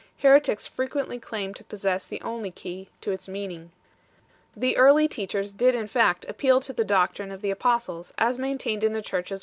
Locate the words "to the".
6.61-6.83